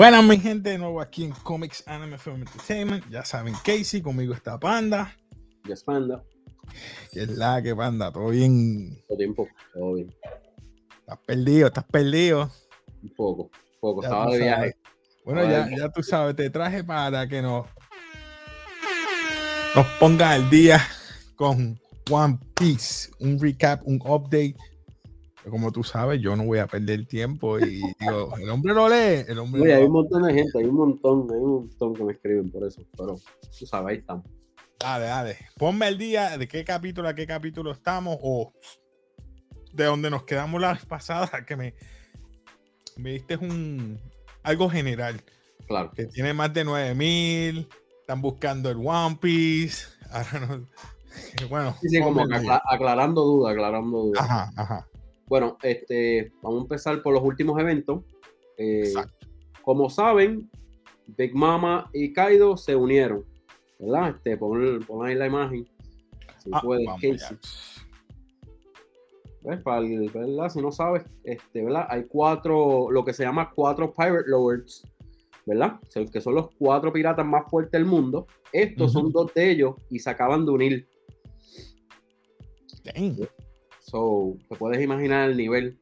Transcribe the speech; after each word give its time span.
Buenas, 0.00 0.24
mi 0.24 0.38
gente, 0.38 0.70
de 0.70 0.78
nuevo 0.78 0.98
aquí 0.98 1.24
en 1.24 1.30
Comics 1.30 1.86
Anime 1.86 2.16
Film 2.16 2.36
Entertainment. 2.36 3.04
Ya 3.10 3.22
saben, 3.22 3.52
Casey, 3.62 4.00
conmigo 4.00 4.32
está 4.32 4.58
Panda. 4.58 5.14
Ya 5.68 5.74
es 5.74 5.84
Panda. 5.84 6.24
Que 7.12 7.24
es 7.24 7.28
la 7.28 7.60
que 7.62 7.76
Panda, 7.76 8.10
todo 8.10 8.30
bien. 8.30 8.98
Todo 9.06 9.18
tiempo, 9.18 9.48
todo 9.74 9.92
bien. 9.92 10.10
Estás 11.00 11.18
perdido, 11.26 11.66
estás 11.66 11.84
perdido. 11.84 12.50
Un 13.02 13.10
poco, 13.10 13.42
un 13.42 13.50
poco. 13.78 14.00
Ya 14.00 14.08
Estaba 14.08 14.30
de 14.32 14.38
viaje. 14.38 14.76
Bueno, 15.22 15.42
ya, 15.42 15.68
ya 15.68 15.90
tú 15.90 16.02
sabes, 16.02 16.34
te 16.34 16.48
traje 16.48 16.82
para 16.82 17.28
que 17.28 17.42
nos, 17.42 17.66
nos 19.76 19.86
ponga 19.98 20.30
al 20.30 20.48
día 20.48 20.80
con 21.36 21.78
One 22.10 22.38
Piece. 22.54 23.10
Un 23.18 23.38
recap, 23.38 23.86
un 23.86 24.00
update. 24.02 24.56
Como 25.48 25.72
tú 25.72 25.82
sabes, 25.82 26.20
yo 26.20 26.36
no 26.36 26.44
voy 26.44 26.58
a 26.58 26.66
perder 26.66 27.06
tiempo 27.06 27.58
y 27.58 27.80
digo, 27.98 28.36
el 28.36 28.50
hombre 28.50 28.74
lo 28.74 28.88
lee, 28.88 29.24
el 29.26 29.38
hombre 29.38 29.62
Oye, 29.62 29.70
lo- 29.72 29.78
hay 29.78 29.84
un 29.84 29.92
montón 29.92 30.22
de 30.24 30.34
gente, 30.34 30.58
hay 30.58 30.64
un 30.66 30.74
montón, 30.74 31.26
hay 31.30 31.38
un 31.38 31.50
montón 31.52 31.94
que 31.94 32.04
me 32.04 32.12
escriben 32.12 32.50
por 32.50 32.66
eso, 32.66 32.82
pero 32.96 33.16
tú 33.58 33.64
sabes, 33.66 33.88
ahí 33.88 33.96
estamos. 33.98 34.26
Dale, 34.78 35.06
dale. 35.06 35.38
Ponme 35.56 35.88
el 35.88 35.96
día 35.98 36.36
de 36.36 36.46
qué 36.46 36.62
capítulo 36.64 37.08
a 37.08 37.14
qué 37.14 37.26
capítulo 37.26 37.70
estamos 37.72 38.18
o 38.20 38.52
de 39.72 39.84
donde 39.84 40.10
nos 40.10 40.24
quedamos 40.24 40.60
la 40.60 40.72
vez 40.74 40.84
pasada, 40.84 41.44
que 41.46 41.56
me, 41.56 41.74
me 42.96 43.12
diste 43.12 43.36
un 43.36 43.98
algo 44.42 44.68
general, 44.68 45.20
Claro. 45.66 45.90
que 45.92 46.06
tiene 46.06 46.34
más 46.34 46.52
de 46.52 46.64
9000, 46.64 47.68
están 48.00 48.20
buscando 48.20 48.68
el 48.70 48.76
One 48.84 49.16
Piece. 49.20 49.86
Ahora 50.10 50.46
no- 50.46 50.66
bueno, 51.50 51.74
Sí, 51.80 51.88
sí, 51.88 52.00
como 52.02 52.20
acla- 52.22 52.62
aclarando 52.68 53.22
dudas, 53.22 53.52
aclarando 53.52 53.98
dudas. 54.04 54.22
Ajá, 54.22 54.50
ajá. 54.56 54.86
Bueno, 55.30 55.56
este, 55.62 56.32
vamos 56.42 56.58
a 56.58 56.62
empezar 56.64 57.02
por 57.04 57.14
los 57.14 57.22
últimos 57.22 57.56
eventos. 57.60 58.02
Eh, 58.58 58.92
como 59.62 59.88
saben, 59.88 60.50
Big 61.06 61.36
Mama 61.36 61.88
y 61.92 62.12
Kaido 62.12 62.56
se 62.56 62.74
unieron, 62.74 63.24
¿verdad? 63.78 64.16
Este, 64.16 64.36
pon, 64.36 64.80
pon 64.84 65.06
ahí 65.06 65.14
la 65.14 65.28
imagen. 65.28 65.68
Si 66.42 66.50
Ah, 66.52 66.60
puedes, 66.60 66.84
Casey. 67.00 67.38
¿Ves? 69.42 69.62
Para 69.62 69.78
el- 69.86 70.10
¿verdad? 70.10 70.48
Si 70.48 70.60
no 70.60 70.72
sabes, 70.72 71.04
este, 71.22 71.62
¿verdad? 71.64 71.86
Hay 71.88 72.06
cuatro, 72.08 72.90
lo 72.90 73.04
que 73.04 73.12
se 73.14 73.22
llama 73.22 73.52
cuatro 73.54 73.92
Pirate 73.92 74.24
Lords, 74.28 74.82
¿verdad? 75.46 75.78
O 75.80 75.90
sea, 75.90 76.04
que 76.06 76.20
son 76.20 76.34
los 76.34 76.50
cuatro 76.58 76.92
piratas 76.92 77.24
más 77.24 77.48
fuertes 77.48 77.70
del 77.72 77.84
mundo. 77.84 78.26
Estos 78.52 78.92
son 78.92 79.12
dos 79.12 79.32
de 79.32 79.48
ellos 79.52 79.76
y 79.90 80.00
se 80.00 80.10
acaban 80.10 80.44
de 80.44 80.50
unir. 80.50 80.88
Dang. 82.82 83.28
So, 83.90 84.36
te 84.48 84.54
puedes 84.54 84.80
imaginar 84.80 85.30
el 85.30 85.36
nivel. 85.36 85.80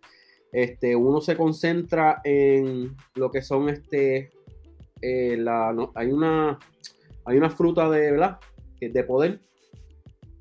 Este, 0.50 0.96
uno 0.96 1.20
se 1.20 1.36
concentra 1.36 2.22
en 2.24 2.96
lo 3.14 3.30
que 3.30 3.42
son 3.42 3.68
este, 3.68 4.30
eh, 5.02 5.36
la, 5.36 5.74
hay 5.94 6.10
una, 6.10 6.58
hay 7.26 7.36
una 7.36 7.50
fruta 7.50 7.90
de, 7.90 8.12
¿verdad? 8.12 8.38
De 8.80 9.04
poder. 9.04 9.40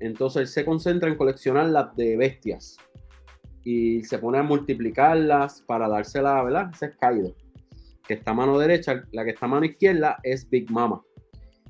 Entonces 0.00 0.42
él 0.42 0.48
se 0.48 0.64
concentra 0.64 1.10
en 1.10 1.16
coleccionar 1.16 1.66
las 1.66 1.94
de 1.94 2.16
bestias 2.16 2.78
y 3.64 4.02
se 4.04 4.18
pone 4.18 4.38
a 4.38 4.42
multiplicarlas 4.42 5.60
para 5.62 5.88
dársela, 5.88 6.42
¿verdad? 6.42 6.70
Ese 6.72 6.86
es 6.86 6.96
Kaido. 6.96 7.34
Que 8.06 8.14
está 8.14 8.30
a 8.30 8.34
mano 8.34 8.58
derecha, 8.58 9.04
la 9.12 9.24
que 9.24 9.32
está 9.32 9.44
a 9.44 9.50
mano 9.50 9.66
izquierda 9.66 10.18
es 10.22 10.48
Big 10.48 10.70
Mama. 10.70 11.02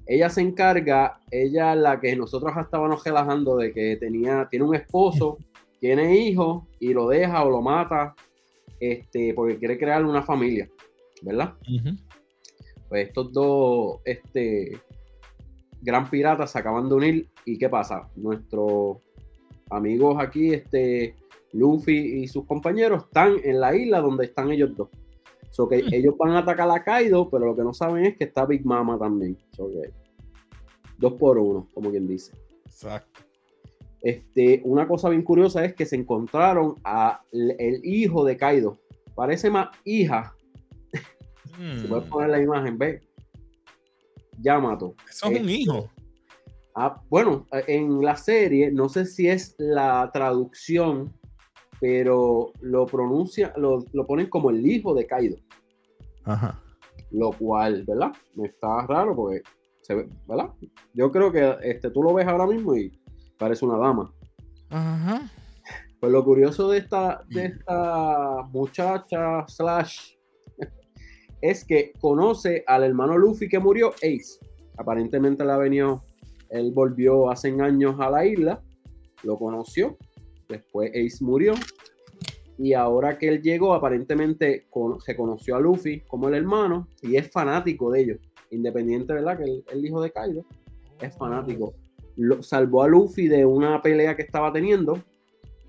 Ella 0.07 0.31
se 0.31 0.43
encarga, 0.43 1.19
ella 1.31 1.75
la 1.75 2.01
que 2.01 2.15
nosotros 2.15 2.53
estábamos 2.57 3.03
relajando 3.03 3.57
de 3.57 3.73
que 3.73 3.97
tenía, 3.97 4.47
tiene 4.49 4.65
un 4.65 4.75
esposo, 4.75 5.39
tiene 5.81 6.17
hijos 6.19 6.65
y 6.81 6.93
lo 6.93 7.09
deja 7.09 7.45
o 7.45 7.51
lo 7.51 7.63
mata, 7.63 8.15
este, 8.81 9.35
porque 9.35 9.59
quiere 9.59 9.79
crear 9.79 10.05
una 10.05 10.23
familia, 10.23 10.69
¿verdad? 11.23 11.55
Pues 12.89 13.09
estos 13.09 13.33
dos, 13.33 14.01
este, 14.05 14.81
gran 15.83 16.09
piratas 16.11 16.51
se 16.51 16.59
acaban 16.59 16.89
de 16.89 16.95
unir 16.95 17.29
y 17.45 17.59
¿qué 17.59 17.69
pasa? 17.69 18.09
Nuestros 18.17 18.99
amigos 19.71 20.17
aquí, 20.19 20.53
este, 20.55 21.15
Luffy 21.53 22.23
y 22.23 22.29
sus 22.29 22.45
compañeros 22.47 23.05
están 23.05 23.37
en 23.43 23.61
la 23.61 23.75
isla 23.75 24.01
donde 24.01 24.27
están 24.27 24.51
ellos 24.51 24.77
dos. 24.77 24.89
So 25.51 25.69
que 25.69 25.83
Hmm. 25.83 25.95
ellos 25.95 26.15
van 26.19 26.33
a 26.33 26.41
atacar 26.41 26.71
a 26.71 26.85
Kaido, 26.85 27.29
pero 27.31 27.47
lo 27.47 27.57
que 27.57 27.63
no 27.63 27.73
saben 27.73 28.05
es 28.05 28.17
que 28.17 28.25
está 28.25 28.45
Big 28.45 28.65
Mama 28.67 28.99
también. 28.99 29.37
So 29.57 29.69
que 29.69 29.91
dos 30.99 31.15
por 31.15 31.39
uno, 31.39 31.69
como 31.73 31.91
quien 31.91 32.07
dice. 32.07 32.33
Exacto. 32.67 33.21
Este, 34.03 34.61
una 34.65 34.87
cosa 34.87 35.09
bien 35.09 35.23
curiosa 35.23 35.65
es 35.65 35.75
que 35.75 35.87
se 35.87 35.97
encontraron 35.97 36.77
a 36.85 37.21
el 37.33 37.81
hijo 37.85 38.25
de 38.25 38.37
Kaido. 38.37 38.79
Parece 39.15 39.51
más 39.51 39.69
hija. 39.85 40.35
Si 41.81 41.89
puedes 41.89 42.07
Mm, 42.07 42.11
poner 42.11 42.31
la 42.31 42.41
imagen, 42.41 42.79
ve. 42.79 43.01
Yamato. 44.41 44.95
Eso 45.11 45.27
es 45.29 45.41
un 45.41 45.51
hijo. 45.51 45.91
Ah, 46.77 47.03
bueno, 47.09 47.45
en 47.67 48.01
la 48.03 48.15
serie, 48.15 48.71
no 48.71 48.89
sé 48.89 49.05
si 49.07 49.27
es 49.29 49.57
la 49.59 50.09
traducción, 50.13 51.13
pero 51.81 52.53
lo 52.61 52.87
pronuncia, 52.87 53.53
lo, 53.57 53.85
lo 53.93 54.07
ponen 54.07 54.29
como 54.29 54.51
el 54.51 54.65
hijo 54.65 54.95
de 54.95 55.05
Kaido. 55.07 55.37
Ajá. 56.25 56.63
Lo 57.11 57.33
cual, 57.33 57.85
¿verdad? 57.85 58.13
Me 58.37 58.47
está 58.47 58.87
raro 58.87 59.17
porque 59.17 59.43
se 59.83 59.95
ve, 59.97 60.09
¿verdad? 60.29 60.51
Yo 60.95 61.11
creo 61.11 61.33
que 61.33 61.57
este, 61.63 61.91
tú 61.91 62.03
lo 62.03 62.15
ves 62.15 62.27
ahora 62.29 62.47
mismo 62.47 62.77
y 62.77 62.93
parece 63.39 63.65
una 63.65 63.79
dama. 63.79 64.13
Ajá. 64.71 65.23
Pues 66.01 66.13
lo 66.13 66.25
curioso 66.25 66.69
de 66.71 66.79
esta, 66.79 67.23
de 67.29 67.47
esta 67.47 68.43
muchacha 68.53 69.45
slash 69.49 70.13
es 71.41 71.65
que 71.65 71.93
conoce 72.01 72.65
al 72.67 72.85
hermano 72.85 73.17
Luffy 73.17 73.49
que 73.49 73.59
murió, 73.59 73.91
Ace. 73.97 74.39
Aparentemente 74.77 75.45
le 75.45 75.53
ha 75.53 75.57
venido, 75.57 76.05
él 76.51 76.73
volvió 76.73 77.31
hace 77.31 77.49
años 77.61 77.97
a 77.99 78.11
la 78.11 78.25
isla, 78.27 78.63
lo 79.25 79.37
conoció, 79.37 79.97
después 80.49 80.91
Ace 80.91 81.25
murió 81.25 81.55
y 82.57 82.73
ahora 82.75 83.19
que 83.19 83.29
él 83.29 83.43
llegó 83.43 83.75
aparentemente 83.75 84.67
con- 84.71 85.01
se 85.01 85.17
conoció 85.17 85.57
a 85.57 85.61
Luffy 85.61 86.01
como 86.09 86.29
el 86.29 86.35
hermano 86.35 86.89
y 87.03 87.17
es 87.17 87.31
fanático 87.31 87.91
de 87.91 88.01
ellos, 88.03 88.19
independiente, 88.51 89.13
¿verdad? 89.13 89.39
Que 89.39 89.45
el, 89.45 89.65
el 89.73 89.85
hijo 89.85 90.01
de 90.01 90.11
Kaido 90.13 90.45
es 91.01 91.17
fanático. 91.17 91.75
Lo, 92.19 92.43
salvó 92.43 92.83
a 92.83 92.89
Luffy 92.89 93.29
de 93.29 93.45
una 93.47 93.81
pelea 93.81 94.15
que 94.17 94.23
estaba 94.23 94.53
teniendo 94.53 95.03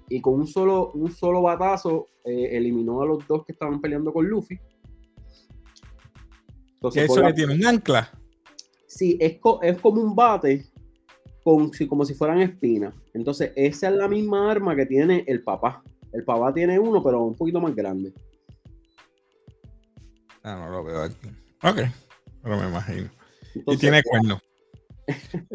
y 0.10 0.20
con 0.20 0.34
un 0.34 0.48
solo, 0.48 0.92
un 0.94 1.12
solo 1.12 1.42
batazo 1.42 2.08
eh, 2.26 2.50
eliminó 2.58 3.02
a 3.02 3.06
los 3.06 3.26
dos 3.28 3.46
que 3.46 3.52
estaban 3.54 3.80
peleando 3.80 4.12
con 4.12 4.28
Luffy. 4.28 4.58
¿Qué 4.58 4.64
Entonces, 6.76 7.04
eso 7.04 7.22
la- 7.22 7.28
que 7.28 7.34
tiene 7.34 7.54
un 7.54 7.66
ancla? 7.66 8.12
Sí, 8.88 9.18
es, 9.22 9.38
co- 9.40 9.62
es 9.62 9.78
como 9.80 10.02
un 10.02 10.16
bate 10.16 10.66
con, 11.44 11.72
si- 11.72 11.88
como 11.88 12.04
si 12.06 12.14
fueran 12.16 12.40
espinas. 12.42 12.94
Entonces, 13.14 13.52
esa 13.56 13.90
es 13.90 13.96
la 13.96 14.08
misma 14.08 14.50
arma 14.52 14.76
que 14.76 14.86
tiene 14.86 15.24
el 15.28 15.44
papá. 15.44 15.84
El 16.12 16.24
papá 16.24 16.52
tiene 16.54 16.80
uno, 16.80 17.04
pero 17.04 17.22
un 17.24 17.36
poquito 17.36 17.62
más 17.62 17.76
grande. 17.76 18.12
Ah, 20.42 20.56
no 20.66 20.72
lo 20.72 20.84
veo 20.84 21.04
aquí. 21.04 21.28
Ok, 21.64 21.82
pero 22.42 22.58
me 22.58 22.68
imagino. 22.68 23.10
y 23.68 23.78
tiene 23.78 24.02
cuerno. 24.02 24.40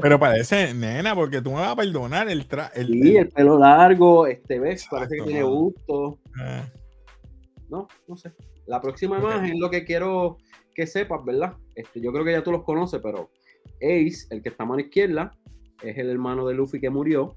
Pero 0.00 0.18
parece 0.18 0.72
nena, 0.74 1.14
porque 1.14 1.40
tú 1.42 1.50
me 1.50 1.56
vas 1.56 1.72
a 1.72 1.76
perdonar 1.76 2.28
el 2.28 2.46
tra 2.46 2.70
el, 2.74 2.86
Sí, 2.88 3.10
el- 3.10 3.16
el 3.16 3.28
pelo 3.28 3.58
largo, 3.58 4.26
este 4.26 4.58
ves, 4.58 4.86
parece 4.90 5.16
que 5.16 5.22
tiene 5.24 5.42
gusto. 5.42 6.18
ah, 6.40 6.64
No, 7.68 7.88
no 8.08 8.16
sé. 8.16 8.32
La 8.66 8.80
próxima 8.80 9.18
imagen 9.18 9.52
es 9.54 9.58
lo 9.58 9.70
que 9.70 9.84
quiero 9.84 10.38
que 10.74 10.86
sepas, 10.86 11.24
¿verdad? 11.24 11.54
Este, 11.74 12.00
yo 12.00 12.12
creo 12.12 12.24
que 12.24 12.32
ya 12.32 12.42
tú 12.42 12.50
los 12.52 12.62
conoces, 12.64 13.00
pero 13.02 13.30
Ace, 13.76 14.26
el 14.30 14.42
que 14.42 14.48
está 14.50 14.62
a 14.64 14.66
mano 14.66 14.80
izquierda, 14.80 15.32
es 15.82 15.96
el 15.98 16.08
hermano 16.10 16.46
de 16.46 16.54
Luffy 16.54 16.80
que 16.80 16.90
murió. 16.90 17.36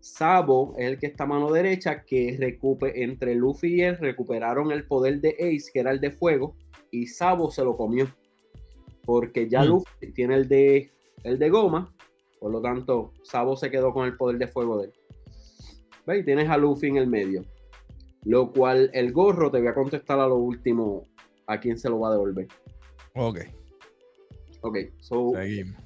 Sabo 0.00 0.74
es 0.78 0.86
el 0.86 0.98
que 0.98 1.06
está 1.06 1.24
a 1.24 1.26
mano 1.26 1.50
derecha, 1.50 2.04
que 2.04 2.36
recupe, 2.38 3.02
entre 3.02 3.34
Luffy 3.34 3.74
y 3.76 3.82
él 3.82 3.98
recuperaron 3.98 4.70
el 4.70 4.86
poder 4.86 5.20
de 5.20 5.30
Ace, 5.38 5.70
que 5.72 5.80
era 5.80 5.90
el 5.90 6.00
de 6.00 6.10
fuego, 6.12 6.56
y 6.90 7.06
Sabo 7.06 7.50
se 7.50 7.64
lo 7.64 7.76
comió. 7.76 8.08
Porque 9.04 9.48
ya 9.48 9.62
Mm. 9.62 9.66
Luffy 9.68 10.12
tiene 10.14 10.34
el 10.36 10.48
de, 10.48 10.90
el 11.24 11.38
de 11.38 11.50
goma, 11.50 11.92
por 12.40 12.52
lo 12.52 12.60
tanto, 12.60 13.12
Sabo 13.22 13.56
se 13.56 13.70
quedó 13.70 13.92
con 13.92 14.06
el 14.06 14.16
poder 14.16 14.38
de 14.38 14.46
fuego 14.48 14.78
de 14.78 14.86
él. 14.86 14.92
¿Ves? 16.06 16.20
Y 16.20 16.24
tienes 16.24 16.48
a 16.48 16.56
Luffy 16.56 16.88
en 16.88 16.96
el 16.96 17.06
medio. 17.06 17.44
Lo 18.24 18.50
cual 18.52 18.90
el 18.94 19.12
gorro 19.12 19.50
te 19.50 19.58
voy 19.58 19.68
a 19.68 19.74
contestar 19.74 20.18
a 20.20 20.26
lo 20.28 20.36
último 20.36 21.06
a 21.46 21.58
quién 21.60 21.78
se 21.78 21.88
lo 21.88 22.00
va 22.00 22.08
a 22.08 22.12
devolver. 22.12 22.46
ok, 23.14 23.38
Ok, 24.60 24.76
so, 25.00 25.32
seguimos. 25.36 25.80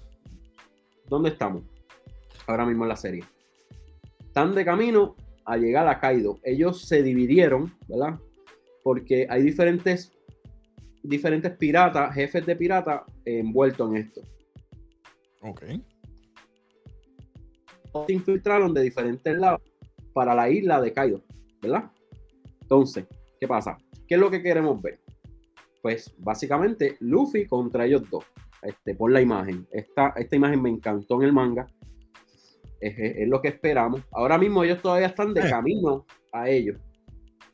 ¿dónde 1.09 1.29
estamos? 1.29 1.63
Ahora 2.47 2.65
mismo 2.65 2.85
en 2.85 2.89
la 2.89 2.97
serie. 2.97 3.23
Están 4.25 4.55
de 4.55 4.65
camino 4.65 5.15
a 5.45 5.57
llegar 5.59 5.87
a 5.89 6.01
Kaido. 6.01 6.39
Ellos 6.43 6.87
se 6.87 7.03
dividieron, 7.03 7.75
¿verdad? 7.87 8.19
Porque 8.83 9.27
hay 9.29 9.43
diferentes, 9.43 10.11
diferentes 11.03 11.53
piratas, 11.57 12.15
jefes 12.15 12.47
de 12.47 12.57
piratas 12.57 13.03
envueltos 13.27 13.91
en 13.91 13.97
esto. 13.99 14.23
Ok. 15.43 15.65
se 18.07 18.13
infiltraron 18.13 18.73
de 18.73 18.83
diferentes 18.83 19.37
lados 19.37 19.61
para 20.15 20.35
la 20.35 20.49
isla 20.49 20.81
de 20.81 20.93
Kaido, 20.93 21.21
¿verdad? 21.61 21.91
Entonces, 22.63 23.05
¿qué 23.39 23.47
pasa? 23.47 23.77
¿Qué 24.09 24.15
es 24.15 24.21
lo 24.21 24.31
que 24.31 24.43
queremos 24.43 24.81
ver? 24.81 24.99
pues 25.83 26.15
básicamente 26.19 26.97
Luffy 27.01 27.45
contra 27.45 27.85
ellos 27.85 28.09
dos. 28.09 28.25
Este, 28.63 28.95
por 28.95 29.11
la 29.11 29.21
imagen. 29.21 29.67
Esta, 29.73 30.11
esta 30.17 30.37
imagen 30.37 30.63
me 30.63 30.71
encantó 30.71 31.17
en 31.17 31.23
el 31.27 31.33
manga. 31.33 31.67
Es, 32.81 32.97
es- 32.97 33.17
es 33.17 33.29
lo 33.29 33.43
que 33.43 33.49
esperamos. 33.49 34.01
Ahora 34.13 34.39
mismo 34.39 34.63
ellos 34.63 34.81
todavía 34.81 35.09
están 35.09 35.35
de 35.35 35.41
Eh. 35.41 35.51
camino 35.51 36.07
a 36.33 36.49
ellos. 36.49 36.81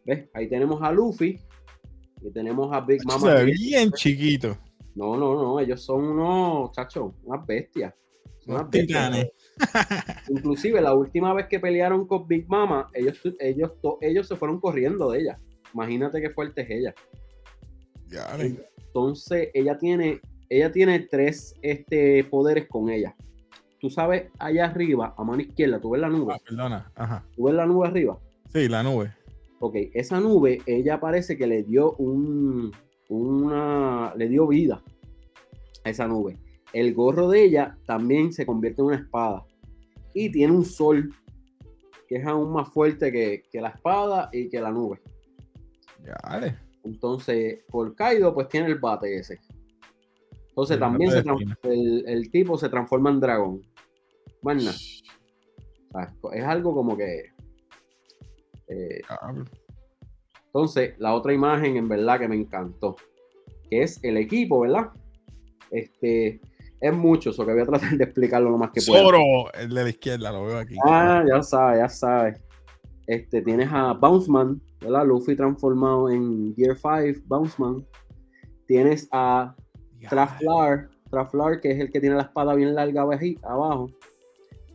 ¿Ves? 0.05 0.29
Ahí 0.35 0.47
tenemos 0.47 0.83
a 0.83 0.93
Luffy 0.93 1.39
y 2.21 2.31
tenemos 2.31 2.71
a 2.71 2.83
Big 2.83 3.01
Mama. 3.07 3.33
ve 3.33 3.45
bien 3.47 3.91
chiquito. 3.93 4.59
No, 4.99 5.17
no, 5.17 5.35
no, 5.41 5.61
ellos 5.61 5.81
son 5.81 6.03
unos, 6.05 6.73
chachos, 6.73 7.13
unas 7.23 7.47
bestias. 7.47 7.95
Unas 8.49 8.69
bestias. 8.69 9.29
Inclusive 10.29 10.81
la 10.81 10.93
última 10.95 11.33
vez 11.35 11.47
que 11.47 11.61
pelearon 11.61 12.05
con 12.09 12.27
Big 12.27 12.49
Mama, 12.49 12.89
ellos, 12.93 13.21
ellos, 13.39 13.81
to- 13.81 13.99
ellos 14.01 14.27
se 14.27 14.35
fueron 14.35 14.59
corriendo 14.59 15.11
de 15.13 15.21
ella. 15.21 15.39
Imagínate 15.73 16.21
qué 16.21 16.31
fuerte 16.31 16.63
es 16.63 16.71
ella. 16.71 16.95
Ya, 18.09 18.27
Entonces, 18.87 19.51
ella 19.55 19.79
tiene, 19.79 20.21
ella 20.49 20.73
tiene 20.73 20.99
tres 21.01 21.55
este, 21.63 22.25
poderes 22.25 22.67
con 22.67 22.89
ella. 22.91 23.15
Tú 23.81 23.91
sabes, 23.91 24.33
allá 24.41 24.65
arriba, 24.65 25.15
a 25.17 25.23
mano 25.23 25.41
izquierda, 25.43 25.81
tú 25.81 25.91
ves 25.91 26.01
la 26.01 26.09
nube. 26.09 26.35
ah, 26.35 26.41
perdona. 26.45 26.91
Ajá. 26.97 27.25
Tú 27.37 27.45
ves 27.45 27.55
la 27.55 27.67
nube 27.67 27.87
arriba. 27.87 28.19
Sí, 28.53 28.67
la 28.67 28.83
nube. 28.83 29.15
Ok, 29.61 29.77
esa 29.95 30.19
nube, 30.19 30.61
ella 30.67 30.99
parece 30.99 31.37
que 31.37 31.47
le 31.47 31.63
dio 31.63 31.93
un, 31.99 32.73
una, 33.09 34.15
le 34.17 34.29
dio 34.29 34.47
vida 34.47 34.83
a 35.85 35.91
esa 35.91 36.07
nube. 36.07 36.39
El 36.73 36.95
gorro 36.95 37.29
de 37.29 37.45
ella 37.45 37.79
también 37.87 38.33
se 38.33 38.47
convierte 38.47 38.83
en 38.83 38.87
una 38.89 38.97
espada. 38.97 39.45
Y 40.15 40.31
tiene 40.31 40.53
un 40.53 40.65
sol 40.65 41.15
que 42.09 42.17
es 42.17 42.27
aún 42.27 42.53
más 42.53 42.69
fuerte 42.69 43.13
que, 43.13 43.43
que 43.51 43.61
la 43.61 43.69
espada 43.69 44.29
y 44.33 44.49
que 44.49 44.61
la 44.61 44.71
nube. 44.71 45.01
Ya, 46.05 46.39
le. 46.41 46.57
Entonces, 46.85 47.61
por 47.69 47.95
Kaido, 47.95 48.33
pues 48.33 48.49
tiene 48.49 48.69
el 48.69 48.79
bate 48.79 49.17
ese. 49.17 49.39
Entonces 50.49 50.75
El 50.75 50.81
también 50.81 51.11
se 51.11 51.23
el, 51.63 52.05
el 52.07 52.31
tipo 52.31 52.57
se 52.57 52.69
transforma 52.69 53.11
en 53.11 53.21
dragón. 53.21 53.63
Más 54.43 54.57
nada. 54.57 54.77
O 56.23 56.31
sea, 56.31 56.39
es 56.41 56.45
algo 56.45 56.75
como 56.75 56.97
que. 56.97 57.33
eh. 58.69 59.01
Entonces, 60.59 60.95
la 60.99 61.15
otra 61.15 61.33
imagen 61.33 61.77
en 61.77 61.89
verdad 61.89 62.19
que 62.19 62.27
me 62.27 62.35
encantó. 62.35 62.97
Que 63.71 63.83
es 63.83 64.03
el 64.03 64.17
equipo, 64.17 64.61
¿verdad? 64.61 64.89
Este. 65.71 66.41
Es 66.81 66.93
mucho, 66.93 67.31
eso 67.31 67.47
que 67.47 67.53
voy 67.53 67.63
a 67.63 67.67
tratar 67.67 67.97
de 67.97 68.05
explicarlo 68.05 68.51
lo 68.51 68.59
más 68.59 68.71
que 68.73 68.81
pueda. 68.85 69.03
Zoro, 69.03 69.53
el 69.53 69.69
de 69.69 69.85
la 69.85 69.89
izquierda, 69.89 70.33
lo 70.33 70.47
veo 70.47 70.59
aquí. 70.59 70.75
Ah, 70.85 71.25
ya 71.29 71.43
sabes, 71.43 71.79
ya 71.79 71.89
sabes. 71.89 72.41
Este, 73.07 73.41
tienes 73.43 73.69
a 73.71 73.93
Bounceman, 73.93 74.61
¿verdad? 74.81 75.07
Luffy 75.07 75.37
transformado 75.37 76.09
en 76.11 76.55
Gear 76.57 76.77
5, 76.77 77.25
Bounceman. 77.27 77.87
Tienes 78.67 79.09
a. 79.13 79.55
Traflar, 80.09 80.89
Traflar, 81.11 81.61
que 81.61 81.71
es 81.71 81.81
el 81.81 81.91
que 81.91 82.01
tiene 82.01 82.17
la 82.17 82.23
espada 82.23 82.55
bien 82.55 82.75
larga 82.75 83.03
abajo. 83.03 83.91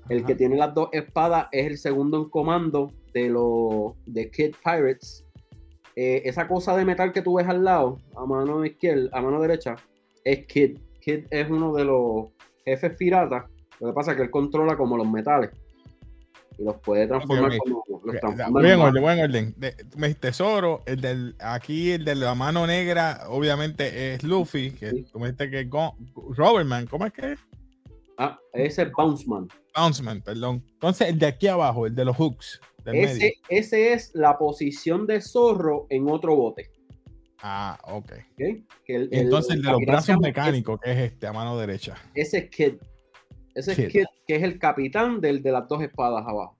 El 0.07 0.19
Ajá. 0.19 0.27
que 0.27 0.35
tiene 0.35 0.55
las 0.55 0.73
dos 0.73 0.89
espadas 0.93 1.47
es 1.51 1.67
el 1.67 1.77
segundo 1.77 2.17
en 2.17 2.29
comando 2.29 2.91
de 3.13 3.29
los 3.29 3.93
de 4.05 4.29
Kid 4.31 4.55
Pirates. 4.63 5.22
Eh, 5.95 6.21
esa 6.25 6.47
cosa 6.47 6.75
de 6.75 6.85
metal 6.85 7.11
que 7.13 7.21
tú 7.21 7.35
ves 7.35 7.47
al 7.47 7.63
lado, 7.63 7.99
a 8.15 8.25
mano 8.25 8.65
izquierda, 8.65 9.09
a 9.13 9.21
mano 9.21 9.39
derecha, 9.41 9.75
es 10.23 10.45
Kid. 10.47 10.79
Kid 10.99 11.25
es 11.29 11.49
uno 11.49 11.73
de 11.73 11.85
los 11.85 12.27
jefes 12.65 12.95
piratas. 12.97 13.43
Lo 13.79 13.87
que 13.87 13.93
pasa 13.93 14.11
es 14.11 14.17
que 14.17 14.23
él 14.23 14.31
controla 14.31 14.75
como 14.77 14.97
los 14.97 15.07
metales. 15.09 15.51
Y 16.57 16.63
los 16.63 16.77
puede 16.77 17.07
transformar 17.07 17.51
ok. 17.51 17.57
como 17.63 18.01
los 18.05 18.19
transforma 18.19 18.59
Voy 18.59 18.65
en 18.65 18.71
en 18.73 18.79
mar- 18.79 18.87
orden, 18.89 19.03
voy 19.03 19.13
en 19.13 19.19
orden. 19.23 19.53
De- 19.57 19.71
tú 19.71 19.97
me 19.97 20.07
dijiste 20.07 20.33
Zoro, 20.33 20.81
el 20.85 21.01
del, 21.01 21.35
aquí 21.39 21.91
el 21.91 22.05
de 22.05 22.15
la 22.15 22.35
mano 22.35 22.65
negra, 22.67 23.21
obviamente 23.29 24.13
es 24.13 24.23
Luffy, 24.23 24.71
que 24.71 24.89
Sí. 24.91 25.05
tú 25.11 25.19
me 25.19 25.27
dijiste 25.31 25.49
que 25.49 25.59
es 25.61 25.67
Robertman, 26.37 26.85
¿cómo 26.87 27.05
es 27.07 27.13
que 27.13 27.33
es? 27.33 27.39
Ah, 28.17 28.39
ese 28.53 28.83
es 28.83 28.91
Bounceman. 28.91 29.47
Bounceman, 29.75 30.21
perdón. 30.21 30.63
Entonces 30.73 31.09
el 31.09 31.17
de 31.19 31.25
aquí 31.25 31.47
abajo, 31.47 31.87
el 31.87 31.95
de 31.95 32.05
los 32.05 32.15
hooks. 32.15 32.61
Ese, 32.85 33.33
ese 33.49 33.93
es 33.93 34.11
la 34.13 34.37
posición 34.37 35.07
de 35.07 35.21
zorro 35.21 35.87
en 35.89 36.09
otro 36.09 36.35
bote. 36.35 36.71
Ah, 37.41 37.77
ok. 37.83 38.11
¿ok? 38.11 38.37
Que 38.85 38.95
el- 38.95 39.09
Y 39.11 39.19
entonces 39.19 39.55
el 39.55 39.61
de 39.61 39.71
los 39.71 39.81
brazos 39.85 40.17
mecánicos, 40.19 40.79
que 40.79 40.91
es 40.91 40.97
este, 41.11 41.27
a 41.27 41.33
mano 41.33 41.57
derecha. 41.57 41.95
Ese 42.13 42.37
es 42.39 42.49
Kid. 42.49 42.75
Ese 43.53 43.75
Kid. 43.75 43.83
es 43.85 43.91
Kid, 43.91 44.05
que 44.27 44.35
es 44.37 44.43
el 44.43 44.57
capitán 44.59 45.19
del 45.21 45.43
de 45.43 45.51
las 45.51 45.67
dos 45.67 45.81
espadas 45.83 46.25
abajo. 46.25 46.55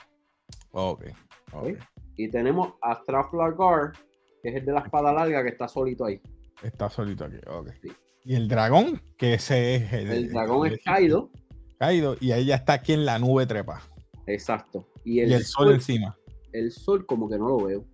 Ok. 0.71 1.05
ok. 1.53 1.67
Ok. 1.67 1.77
Y 2.15 2.29
tenemos 2.29 2.73
a 2.81 3.01
Trafalgar, 3.03 3.93
que 4.41 4.49
es 4.49 4.55
el 4.55 4.65
de 4.65 4.71
la 4.73 4.81
espada 4.81 5.11
larga 5.13 5.41
que 5.43 5.49
está 5.49 5.67
solito 5.67 6.05
ahí. 6.05 6.21
Está 6.61 6.89
solito 6.89 7.25
aquí. 7.25 7.37
Ok. 7.47 7.69
Sí. 7.81 7.91
Y 8.25 8.35
el 8.35 8.47
dragón, 8.47 9.01
que 9.17 9.33
ese 9.35 9.75
es 9.75 9.93
el. 9.93 10.11
El 10.11 10.29
dragón 10.31 10.67
es 10.67 10.81
Kaido. 10.83 11.31
Kaido, 11.79 12.15
y 12.19 12.31
ahí 12.31 12.45
ya 12.45 12.55
está 12.55 12.73
aquí 12.73 12.93
en 12.93 13.05
la 13.05 13.19
nube 13.19 13.45
trepa. 13.45 13.81
Exacto. 14.27 14.87
Y 15.03 15.15
Y 15.19 15.21
el, 15.21 15.43
sol 15.43 15.65
sol, 15.67 15.73
encima. 15.75 16.17
el 16.51 16.71
sol 16.71 17.05
como 17.05 17.29
que 17.29 17.37
no 17.37 17.47
lo 17.49 17.57
veo. 17.65 17.85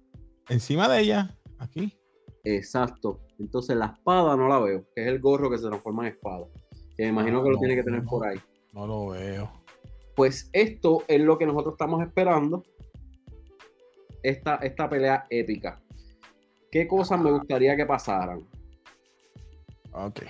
Encima 0.49 0.87
de 0.89 1.01
ella, 1.01 1.37
aquí. 1.59 1.93
Exacto. 2.43 3.19
Entonces 3.39 3.75
la 3.77 3.87
espada 3.87 4.35
no 4.35 4.47
la 4.47 4.59
veo, 4.59 4.85
que 4.95 5.01
es 5.03 5.07
el 5.07 5.19
gorro 5.19 5.49
que 5.49 5.57
se 5.57 5.67
transforma 5.67 6.07
en 6.07 6.13
espada. 6.13 6.45
Que 6.97 7.03
me 7.03 7.09
imagino 7.09 7.39
Ah, 7.39 7.43
que 7.43 7.49
lo 7.49 7.55
no, 7.55 7.59
tiene 7.59 7.75
que 7.75 7.83
tener 7.83 8.03
no. 8.03 8.09
por 8.09 8.27
ahí. 8.27 8.37
No 8.73 8.87
lo 8.87 9.07
veo. 9.09 9.51
Pues 10.15 10.49
esto 10.53 11.03
es 11.07 11.21
lo 11.21 11.37
que 11.37 11.45
nosotros 11.45 11.73
estamos 11.73 12.01
esperando. 12.05 12.63
Esta, 14.23 14.55
esta 14.55 14.89
pelea 14.89 15.25
épica. 15.29 15.81
¿Qué 16.71 16.87
cosas 16.87 17.19
me 17.21 17.31
gustaría 17.31 17.75
que 17.77 17.85
pasaran? 17.85 18.41
Ok. 19.93 20.21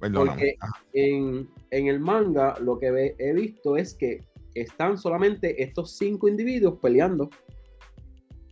Perdóname. 0.00 0.30
Porque 0.30 0.56
en, 0.94 1.48
en 1.70 1.86
el 1.88 2.00
manga 2.00 2.58
lo 2.58 2.78
que 2.78 3.14
he 3.18 3.32
visto 3.32 3.76
es 3.76 3.94
que 3.94 4.20
están 4.54 4.98
solamente 4.98 5.62
estos 5.62 5.96
cinco 5.96 6.28
individuos 6.28 6.78
peleando. 6.80 7.30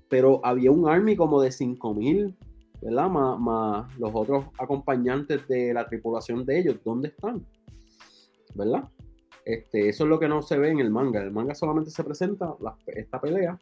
Pero 0.08 0.40
había 0.44 0.70
un 0.70 0.88
army 0.88 1.16
como 1.16 1.40
de 1.40 1.50
5000, 1.50 2.36
¿verdad? 2.82 3.08
Más, 3.08 3.40
más 3.40 3.98
los 3.98 4.10
otros 4.14 4.44
acompañantes 4.58 5.46
de 5.48 5.72
la 5.72 5.86
tripulación 5.86 6.44
de 6.44 6.58
ellos. 6.60 6.76
¿Dónde 6.84 7.08
están? 7.08 7.46
¿Verdad? 8.54 8.88
Este, 9.44 9.88
eso 9.88 10.04
es 10.04 10.10
lo 10.10 10.18
que 10.20 10.28
no 10.28 10.42
se 10.42 10.58
ve 10.58 10.70
en 10.70 10.80
el 10.80 10.90
manga. 10.90 11.22
El 11.22 11.30
manga 11.32 11.54
solamente 11.54 11.90
se 11.90 12.04
presenta 12.04 12.54
la- 12.60 12.76
esta 12.86 13.20
pelea. 13.20 13.58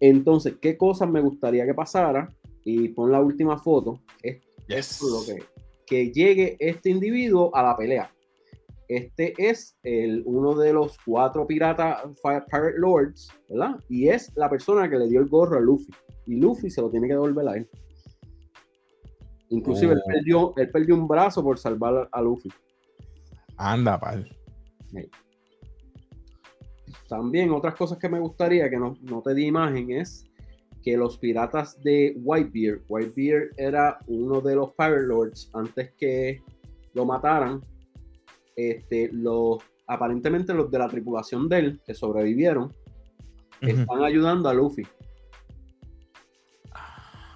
Entonces, 0.00 0.54
¿qué 0.60 0.76
cosas 0.78 1.10
me 1.10 1.20
gustaría 1.20 1.66
que 1.66 1.74
pasara? 1.74 2.34
Y 2.64 2.88
pon 2.88 3.12
la 3.12 3.20
última 3.20 3.58
foto. 3.58 4.00
Es 4.22 4.40
Yes. 4.68 5.00
lo 5.02 5.24
que, 5.24 5.42
que 5.86 6.12
llegue 6.12 6.56
este 6.60 6.90
individuo 6.90 7.54
a 7.54 7.62
la 7.62 7.76
pelea. 7.76 8.10
Este 8.88 9.34
es 9.36 9.76
el, 9.82 10.22
uno 10.24 10.54
de 10.54 10.72
los 10.72 10.96
cuatro 11.04 11.46
piratas 11.46 12.02
Pirate 12.22 12.78
Lords, 12.78 13.28
¿verdad? 13.50 13.78
Y 13.88 14.08
es 14.08 14.32
la 14.34 14.48
persona 14.48 14.88
que 14.88 14.96
le 14.96 15.08
dio 15.08 15.20
el 15.20 15.28
gorro 15.28 15.58
a 15.58 15.60
Luffy. 15.60 15.92
Y 16.26 16.36
Luffy 16.36 16.70
se 16.70 16.80
lo 16.80 16.90
tiene 16.90 17.06
que 17.06 17.12
devolver 17.12 17.48
a 17.48 17.56
él. 17.56 17.68
Inclusive 19.50 19.92
él, 19.92 20.00
Oh. 20.02 20.06
perdió, 20.06 20.54
él 20.56 20.70
perdió 20.70 20.94
un 20.94 21.06
brazo 21.06 21.42
por 21.42 21.58
salvar 21.58 22.08
a 22.10 22.22
Luffy. 22.22 22.50
Anda, 23.56 23.98
pal. 23.98 24.30
También 27.08 27.50
otras 27.50 27.74
cosas 27.74 27.98
que 27.98 28.08
me 28.08 28.20
gustaría, 28.20 28.68
que 28.68 28.76
no, 28.76 28.96
no 29.02 29.22
te 29.22 29.34
di 29.34 29.46
imagen, 29.46 29.90
es 29.92 30.26
que 30.82 30.96
los 30.96 31.18
piratas 31.18 31.80
de 31.82 32.14
Whitebeard, 32.22 32.82
Whitebeard 32.88 33.50
era 33.56 33.98
uno 34.06 34.40
de 34.40 34.56
los 34.56 34.72
Pirate 34.72 35.06
Lords 35.06 35.50
antes 35.54 35.92
que 35.98 36.42
lo 36.94 37.04
mataran, 37.06 37.62
este, 38.58 39.08
los, 39.12 39.58
aparentemente 39.86 40.52
los 40.52 40.68
de 40.68 40.78
la 40.80 40.88
tripulación 40.88 41.48
de 41.48 41.58
él, 41.58 41.80
que 41.86 41.94
sobrevivieron, 41.94 42.72
están 43.60 44.02
ayudando 44.02 44.48
a 44.48 44.54
Luffy. 44.54 44.82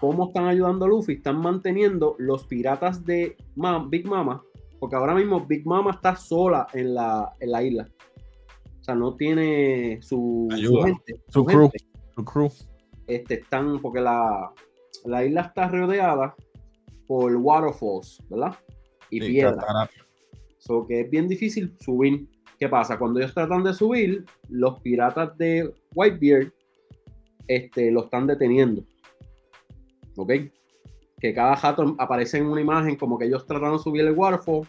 ¿Cómo 0.01 0.27
están 0.27 0.47
ayudando 0.47 0.85
a 0.85 0.89
Luffy? 0.89 1.13
Están 1.15 1.39
manteniendo 1.41 2.17
los 2.19 2.45
piratas 2.47 3.05
de 3.05 3.37
Ma- 3.55 3.87
Big 3.89 4.05
Mama, 4.05 4.43
porque 4.81 4.97
ahora 4.97 5.15
mismo 5.15 5.47
Big 5.47 5.65
Mama 5.65 5.93
está 5.93 6.17
sola 6.17 6.67
en 6.73 6.95
la, 6.95 7.33
en 7.39 7.53
la 7.53 7.63
isla. 7.63 7.89
O 8.81 8.85
sea, 8.85 8.97
no 8.97 9.15
tiene 9.15 10.01
su, 10.03 10.49
su 10.61 10.83
gente. 10.83 11.21
Su 11.29 11.45
crew. 11.45 11.71
gente. 11.71 11.79
Su 12.17 12.25
crew. 12.25 12.51
Este, 13.07 13.35
están, 13.35 13.81
porque 13.81 14.01
la, 14.01 14.51
la 15.05 15.25
isla 15.25 15.43
está 15.43 15.69
rodeada 15.69 16.35
por 17.07 17.37
waterfalls, 17.37 18.21
¿verdad? 18.29 18.57
Y 19.09 19.21
Sí, 19.21 19.29
piedra. 19.29 19.55
catarata. 19.57 19.93
So 20.63 20.87
que 20.87 21.01
es 21.01 21.11
bien 21.11 21.27
difícil 21.27 21.77
subir. 21.77 22.29
¿Qué 22.57 22.69
pasa? 22.69 22.97
Cuando 22.97 23.19
ellos 23.19 23.35
tratan 23.35 23.65
de 23.65 23.75
subir, 23.75 24.25
los 24.49 24.81
piratas 24.81 25.37
de 25.37 25.75
Whitebeard 25.97 26.53
este, 27.49 27.91
lo 27.91 28.05
están 28.05 28.29
deteniendo. 28.29 28.85
¿Ok? 30.17 30.33
Que 31.21 31.35
cada 31.35 31.57
jato 31.57 31.97
aparece 31.99 32.39
en 32.39 32.47
una 32.47 32.61
imagen 32.61 32.95
como 32.95 33.19
que 33.19 33.25
ellos 33.25 33.45
tratan 33.45 33.73
de 33.73 33.79
subir 33.81 34.03
el 34.03 34.13
waterfall 34.13 34.69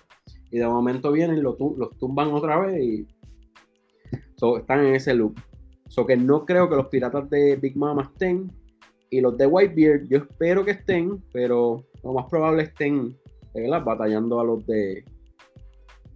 y 0.50 0.58
de 0.58 0.68
momento 0.68 1.12
vienen, 1.12 1.44
lo 1.44 1.56
los 1.78 1.98
tumban 2.00 2.30
otra 2.30 2.60
vez 2.60 2.84
y 2.84 3.08
so, 4.38 4.58
están 4.58 4.86
en 4.86 4.96
ese 4.96 5.14
loop. 5.14 5.40
So 5.90 6.08
que 6.08 6.18
no 6.18 6.44
creo 6.46 6.68
que 6.68 6.76
los 6.76 6.88
piratas 6.88 7.30
de 7.30 7.56
Big 7.58 7.78
Mama 7.78 8.10
estén 8.12 8.52
y 9.12 9.22
los 9.22 9.38
de 9.38 9.46
Whitebeard 9.46 10.08
yo 10.08 10.18
espero 10.18 10.66
que 10.66 10.72
estén, 10.72 11.24
pero 11.32 11.84
lo 12.04 12.14
más 12.14 12.26
probable 12.32 12.64
estén 12.64 13.16
¿verdad? 13.54 13.84
batallando 13.84 14.40
a 14.40 14.44
los 14.44 14.66
de. 14.66 15.06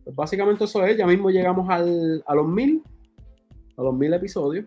Pues 0.08 0.16
básicamente 0.16 0.64
eso 0.64 0.86
es, 0.86 0.98
ya 0.98 1.06
mismo 1.06 1.30
llegamos 1.30 1.70
al, 1.70 2.24
a 2.26 2.34
los 2.34 2.48
mil, 2.48 2.82
a 3.76 3.84
los 3.84 3.94
mil 3.94 4.14
episodios. 4.14 4.66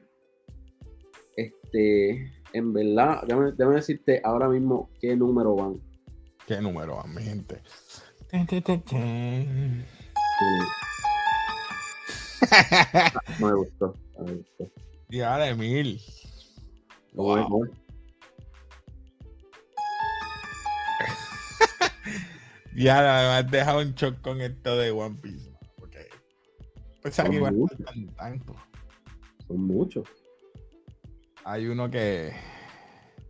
Este, 1.35 2.31
en 2.53 2.75
verdad, 2.75 3.23
déjame, 3.27 3.53
déjame 3.53 3.77
decirte 3.77 4.21
ahora 4.23 4.51
mismo 4.51 4.91
qué 5.01 5.17
número 5.17 5.57
van. 5.57 5.81
¿Qué 6.47 6.61
número 6.61 6.97
van, 6.97 7.15
mi 7.15 7.23
gente? 7.23 7.63
No 13.39 13.47
me 13.47 13.55
gustó. 13.55 13.95
no 14.19 14.25
me 14.25 14.33
gustó. 14.35 14.71
Ya 15.09 15.39
de 15.39 15.55
mil. 15.55 16.03
Wow. 17.15 17.67
Ya 22.77 23.03
me 23.03 23.09
has 23.09 23.51
dejado 23.51 23.81
un 23.81 23.95
shock 23.95 24.21
con 24.21 24.41
esto 24.41 24.77
de 24.77 24.91
One 24.91 25.17
Piece. 25.21 25.51
Porque 25.77 26.09
pensaba 27.03 27.29
que 27.29 27.37
iba 27.37 27.49
a 27.49 27.53
estar 27.53 27.85
tan 27.85 28.07
tanto. 28.15 28.55
Son 29.47 29.65
muchos. 29.65 30.09
Hay 31.45 31.67
uno 31.67 31.91
que. 31.91 32.33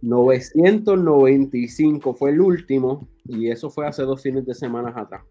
995 0.03 2.15
fue 2.15 2.31
el 2.31 2.41
último 2.41 3.07
y 3.27 3.51
eso 3.51 3.69
fue 3.69 3.87
hace 3.87 4.03
dos 4.03 4.23
fines 4.23 4.47
de 4.47 4.55
semana 4.55 4.93
atrás. 4.95 5.23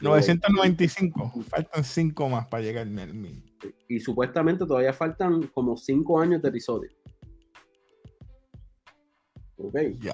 995. 0.00 1.32
Faltan 1.48 1.84
5 1.84 2.28
más 2.28 2.46
para 2.46 2.62
llegar 2.62 2.86
al 2.86 2.90
mil. 2.90 3.44
Y 3.88 4.00
supuestamente 4.00 4.66
todavía 4.66 4.92
faltan 4.92 5.48
como 5.48 5.76
5 5.76 6.20
años 6.20 6.42
de 6.42 6.48
episodio. 6.48 6.90
Ok. 9.56 9.76
Ya. 10.00 10.12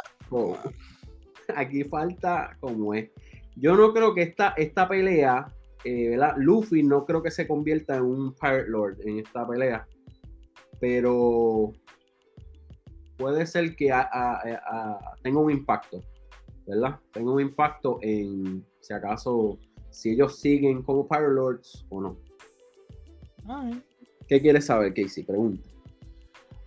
aquí 1.56 1.84
falta 1.84 2.56
como 2.60 2.94
es. 2.94 3.10
Yo 3.56 3.74
no 3.76 3.92
creo 3.92 4.14
que 4.14 4.22
esta, 4.22 4.48
esta 4.56 4.88
pelea, 4.88 5.46
eh, 5.84 6.10
¿verdad? 6.10 6.34
Luffy 6.36 6.82
no 6.82 7.04
creo 7.06 7.22
que 7.22 7.30
se 7.30 7.46
convierta 7.46 7.96
en 7.96 8.02
un 8.02 8.34
Pirate 8.34 8.68
Lord 8.68 8.98
en 9.04 9.18
esta 9.20 9.46
pelea. 9.46 9.86
Pero 10.80 11.72
puede 13.16 13.46
ser 13.46 13.74
que 13.76 13.90
a- 13.92 14.00
a- 14.12 14.42
a- 14.42 15.14
tenga 15.22 15.40
un 15.40 15.50
impacto, 15.50 16.02
¿verdad? 16.66 16.98
Tenga 17.12 17.32
un 17.32 17.40
impacto 17.40 17.98
en 18.02 18.64
si 18.80 18.92
acaso, 18.92 19.58
si 19.90 20.10
ellos 20.10 20.38
siguen 20.38 20.82
como 20.82 21.08
Pirate 21.08 21.32
Lords 21.32 21.86
o 21.88 22.00
no. 22.00 22.16
Ay. 23.48 23.82
¿Qué 24.28 24.40
quieres 24.42 24.66
saber, 24.66 24.92
Casey? 24.92 25.22
Pregunta. 25.24 25.62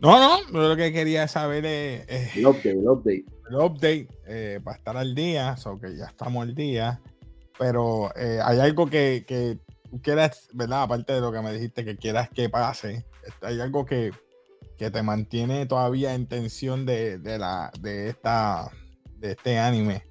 No, 0.01 0.17
no, 0.17 0.39
yo 0.51 0.69
lo 0.69 0.75
que 0.77 0.93
quería 0.93 1.27
saber 1.27 1.65
es, 1.65 2.05
es 2.07 2.37
El 2.37 2.47
update, 2.47 2.69
el 2.71 2.87
update. 2.89 3.25
El 3.49 3.55
update 3.55 4.07
eh, 4.27 4.59
para 4.63 4.77
estar 4.77 4.97
al 4.97 5.13
día, 5.15 5.57
so 5.57 5.79
que 5.79 5.95
ya 5.97 6.05
estamos 6.05 6.43
al 6.43 6.55
día. 6.55 7.01
Pero 7.57 8.09
eh, 8.15 8.39
hay 8.43 8.59
algo 8.59 8.87
que, 8.89 9.25
que 9.27 9.59
quieras, 10.01 10.47
¿verdad? 10.53 10.83
Aparte 10.83 11.13
de 11.13 11.21
lo 11.21 11.31
que 11.31 11.41
me 11.41 11.51
dijiste 11.51 11.83
que 11.83 11.97
quieras 11.97 12.29
que 12.29 12.47
pase, 12.49 13.05
este, 13.25 13.47
hay 13.47 13.59
algo 13.59 13.85
que, 13.85 14.11
que 14.77 14.89
te 14.91 15.03
mantiene 15.03 15.65
todavía 15.65 16.13
en 16.15 16.27
tensión 16.27 16.85
de, 16.85 17.17
de 17.17 17.37
la, 17.37 17.71
de, 17.81 18.07
esta, 18.09 18.71
de 19.17 19.31
este 19.31 19.57
anime. 19.59 20.03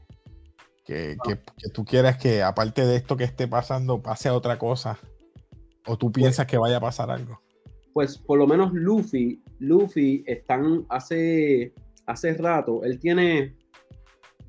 Que, 0.85 1.17
que- 1.23 1.37
que 1.39 1.69
tú 1.73 1.85
quieras 1.85 2.17
que, 2.19 2.43
aparte 2.43 2.85
de 2.87 2.97
esto 2.97 3.17
que 3.17 3.25
esté 3.25 3.47
pasando, 3.49 4.03
pase 4.03 4.31
otra 4.31 4.59
cosa. 4.59 4.99
O 5.87 5.97
tú 5.97 6.11
piensas 6.13 6.47
que 6.47 6.59
vaya 6.59 6.79
a 6.79 6.81
pasar 6.81 7.11
algo. 7.11 7.41
Pues 7.95 8.19
por 8.19 8.39
lo 8.39 8.47
menos 8.47 8.73
Luffy, 8.75 9.43
Luffy 9.59 10.23
están 10.27 10.85
hace, 10.91 11.73
hace 12.09 12.33
rato, 12.35 12.83
él 12.85 12.99
tiene, 12.99 13.55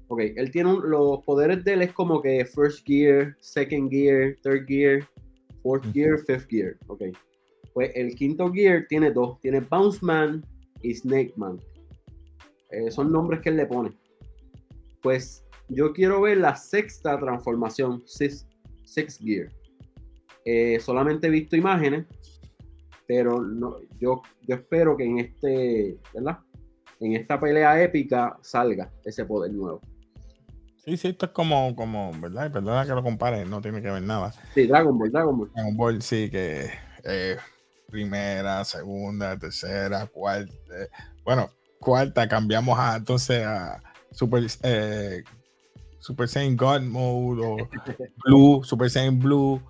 ok, 0.08 0.22
él 0.36 0.50
tiene 0.52 0.74
un- 0.74 0.90
los 0.90 1.24
poderes 1.24 1.64
de 1.64 1.74
él 1.74 1.82
es 1.84 1.94
como 1.94 2.22
que 2.22 2.46
first 2.46 2.86
gear, 2.88 3.36
second 3.40 3.92
gear, 3.92 4.36
third 4.42 4.66
gear, 4.68 5.08
fourth 5.62 5.86
gear, 5.94 6.18
fifth 6.26 6.48
gear, 6.50 6.76
ok. 6.88 7.04
Pues 7.74 7.92
el 7.96 8.16
quinto 8.16 8.52
gear 8.52 8.86
tiene 8.90 9.12
dos, 9.12 9.40
tiene 9.42 9.60
Bounce 9.60 10.00
Man 10.02 10.44
y 10.82 10.94
Snake 10.96 11.34
Man. 11.36 11.60
Eh, 12.72 12.90
son 12.92 13.12
nombres 13.12 13.42
que 13.42 13.50
él 13.50 13.58
le 13.58 13.66
pone. 13.66 13.92
Pues 15.02 15.46
yo 15.68 15.94
quiero 15.94 16.22
ver 16.22 16.38
la 16.38 16.56
sexta 16.56 17.20
transformación, 17.20 18.02
six, 18.06 18.48
gear. 19.20 19.50
Eh, 20.46 20.80
solamente 20.80 21.28
he 21.28 21.30
visto 21.30 21.56
imágenes, 21.56 22.06
pero 23.08 23.42
no, 23.42 23.78
yo, 24.00 24.22
yo 24.48 24.56
espero 24.56 24.96
que 24.98 25.04
en 25.04 25.20
este, 25.20 25.98
¿verdad? 26.14 26.40
En 27.00 27.16
esta 27.16 27.40
pelea 27.40 27.82
épica 27.82 28.38
salga 28.42 28.92
ese 29.06 29.26
poder 29.26 29.52
nuevo. 29.52 29.82
Sí, 30.84 30.98
sí, 30.98 31.10
esto 31.10 31.28
es 31.28 31.32
como, 31.32 31.76
como 31.76 32.12
¿verdad? 32.20 32.48
Y 32.48 32.50
Perdona 32.50 32.86
que 32.86 32.92
lo 32.92 33.04
compare, 33.04 33.46
no 33.46 33.62
tiene 33.62 33.82
que 33.82 33.92
ver 33.92 34.02
nada. 34.02 34.34
Sí, 34.54 34.66
Dragon 34.66 34.98
Ball, 34.98 35.12
Dragon 35.12 35.38
Ball. 35.38 35.52
Dragon 35.54 35.78
Ball 35.78 36.02
sí 36.02 36.30
que 36.30 36.70
eh, 37.04 37.38
primera, 37.90 38.64
segunda, 38.66 39.38
tercera, 39.38 40.08
cuarta. 40.08 40.52
eh, 40.52 40.90
bueno, 41.24 41.50
cuarta 41.80 42.28
cambiamos 42.28 42.78
a 42.80 42.98
entonces 42.98 43.46
a 43.46 43.82
Super 44.12 44.48
eh, 44.64 45.24
Super 46.00 46.28
Saiyan 46.28 46.58
God 46.58 46.82
Mode 46.82 47.42
o 47.46 47.58
Blue, 48.26 48.64
Super 48.64 48.90
Saiyan 48.90 49.20
Blue, 49.20 49.62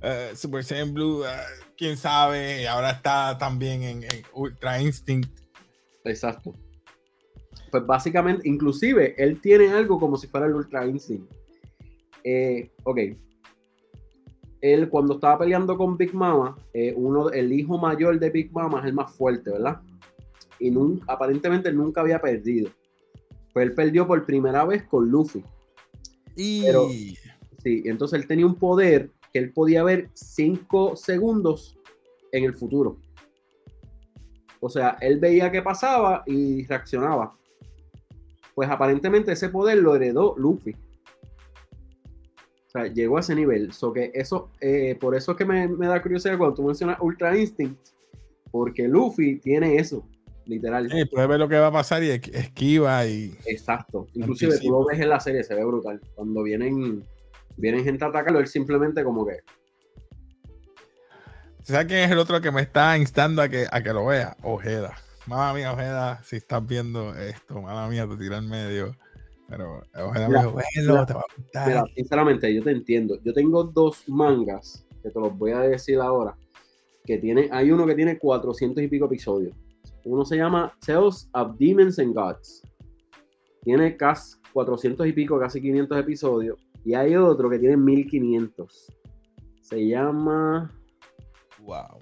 eh, 0.00 0.32
Super 0.34 0.64
Saiyan 0.64 0.92
Blue, 0.92 1.22
quién 1.76 1.96
sabe, 1.96 2.66
ahora 2.66 2.90
está 2.90 3.36
también 3.38 3.82
en, 3.82 4.02
en 4.02 4.24
Ultra 4.34 4.80
Instinct. 4.80 5.38
Exacto. 6.04 6.54
Pues 7.70 7.84
básicamente, 7.86 8.48
inclusive, 8.48 9.14
él 9.18 9.40
tiene 9.40 9.68
algo 9.68 9.98
como 9.98 10.16
si 10.16 10.26
fuera 10.26 10.46
el 10.46 10.54
Ultra 10.54 10.86
Instinct. 10.86 11.30
Eh, 12.24 12.70
ok. 12.84 12.98
Él 14.60 14.88
cuando 14.88 15.14
estaba 15.14 15.38
peleando 15.38 15.76
con 15.76 15.96
Big 15.96 16.14
Mama, 16.14 16.56
eh, 16.72 16.92
uno, 16.96 17.30
el 17.30 17.52
hijo 17.52 17.78
mayor 17.78 18.18
de 18.18 18.30
Big 18.30 18.52
Mama 18.52 18.80
es 18.80 18.86
el 18.86 18.94
más 18.94 19.12
fuerte, 19.14 19.50
¿verdad? 19.50 19.80
Y 20.58 20.70
nun- 20.70 21.02
aparentemente 21.06 21.68
él 21.68 21.76
nunca 21.76 22.00
había 22.00 22.20
perdido. 22.20 22.70
Pues 23.52 23.66
él 23.66 23.74
perdió 23.74 24.06
por 24.06 24.24
primera 24.24 24.64
vez 24.64 24.84
con 24.84 25.08
Luffy. 25.10 25.42
Y 26.36 26.62
Pero- 26.62 26.88
Sí, 27.62 27.82
entonces 27.86 28.20
él 28.20 28.28
tenía 28.28 28.46
un 28.46 28.54
poder 28.54 29.10
que 29.32 29.40
él 29.40 29.52
podía 29.52 29.82
ver 29.82 30.08
5 30.14 30.94
segundos 30.94 31.76
en 32.30 32.44
el 32.44 32.54
futuro. 32.54 32.98
O 34.60 34.68
sea, 34.68 34.96
él 35.00 35.18
veía 35.18 35.50
qué 35.50 35.62
pasaba 35.62 36.22
y 36.26 36.64
reaccionaba. 36.66 37.36
Pues 38.56 38.70
aparentemente 38.70 39.32
ese 39.32 39.50
poder 39.50 39.76
lo 39.78 39.94
heredó 39.94 40.34
Luffy. 40.38 40.72
O 42.66 42.70
sea, 42.70 42.86
llegó 42.86 43.18
a 43.18 43.20
ese 43.20 43.34
nivel. 43.34 43.72
So 43.74 43.92
que 43.92 44.10
eso, 44.14 44.50
eh, 44.62 44.96
por 44.98 45.14
eso 45.14 45.32
es 45.32 45.36
que 45.36 45.44
me, 45.44 45.68
me 45.68 45.86
da 45.86 46.00
curiosidad 46.00 46.38
cuando 46.38 46.54
tú 46.56 46.62
mencionas 46.64 46.96
Ultra 47.00 47.36
Instinct. 47.38 47.88
Porque 48.50 48.88
Luffy 48.88 49.38
tiene 49.40 49.76
eso, 49.76 50.08
literal. 50.46 50.90
sí, 50.90 51.04
puede 51.04 51.26
ver 51.26 51.38
lo 51.38 51.48
que 51.48 51.58
va 51.58 51.66
a 51.66 51.72
pasar 51.72 52.02
y 52.02 52.06
esqui- 52.08 52.34
esquiva 52.34 53.04
y 53.06 53.36
Exacto. 53.44 54.06
Inclusive 54.14 54.52
tú 54.52 54.54
Anticipa. 54.54 54.78
lo 54.78 54.86
ves 54.86 55.00
en 55.00 55.08
la 55.10 55.20
serie, 55.20 55.44
se 55.44 55.54
ve 55.54 55.62
brutal. 55.64 56.00
Cuando 56.14 56.42
vienen, 56.42 57.06
vienen 57.58 57.84
gente 57.84 58.04
a 58.06 58.08
atacarlo, 58.08 58.38
él 58.40 58.46
simplemente 58.46 59.04
como 59.04 59.26
que 59.26 59.40
¿Sabes 61.62 61.86
quién 61.88 62.00
es 62.00 62.10
el 62.10 62.18
otro 62.18 62.40
que 62.40 62.50
me 62.52 62.62
está 62.62 62.96
instando 62.96 63.42
a 63.42 63.48
que, 63.50 63.66
a 63.70 63.82
que 63.82 63.92
lo 63.92 64.06
vea? 64.06 64.36
Ojeda. 64.42 64.94
Mamá 65.26 65.52
mía, 65.54 65.72
Ojeda, 65.72 66.22
si 66.22 66.36
estás 66.36 66.64
viendo 66.64 67.12
esto, 67.16 67.60
mala 67.60 67.88
mía, 67.88 68.06
te 68.08 68.16
tira 68.16 68.38
al 68.38 68.46
medio. 68.46 68.94
Pero 69.48 69.82
Ojeda 69.94 70.28
Mira, 70.28 70.42
me 70.42 70.62
dijo, 70.80 71.04
te 71.04 71.14
va 71.14 71.20
a 71.20 71.36
gustar. 71.36 71.68
Mira, 71.68 71.84
sinceramente, 71.96 72.54
yo 72.54 72.62
te 72.62 72.70
entiendo. 72.70 73.18
Yo 73.24 73.32
tengo 73.32 73.64
dos 73.64 74.08
mangas 74.08 74.86
que 75.02 75.10
te 75.10 75.18
los 75.18 75.36
voy 75.36 75.50
a 75.50 75.60
decir 75.60 75.98
ahora. 75.98 76.36
Que 77.04 77.18
tiene, 77.18 77.48
hay 77.50 77.72
uno 77.72 77.86
que 77.86 77.96
tiene 77.96 78.18
400 78.18 78.84
y 78.84 78.88
pico 78.88 79.06
episodios. 79.06 79.56
Uno 80.04 80.24
se 80.24 80.36
llama 80.36 80.72
Tales 80.84 81.28
of 81.32 81.56
Demons 81.58 81.98
and 81.98 82.14
Gods. 82.14 82.62
Tiene 83.62 83.96
casi 83.96 84.36
400 84.52 85.08
y 85.08 85.12
pico, 85.12 85.40
casi 85.40 85.60
500 85.60 85.98
episodios. 85.98 86.58
Y 86.84 86.94
hay 86.94 87.16
otro 87.16 87.50
que 87.50 87.58
tiene 87.58 87.76
1500. 87.76 88.92
Se 89.60 89.88
llama. 89.88 90.72
Wow. 91.62 91.98